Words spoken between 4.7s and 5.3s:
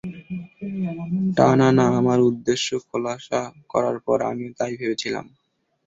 ভেবেছিলাম।